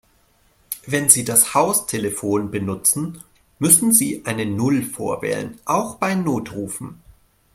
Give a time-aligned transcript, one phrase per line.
[0.87, 3.21] Wenn Sie das Haustelefon benutzen,
[3.59, 7.03] müssen Sie eine Null vorwählen, auch bei Notrufen.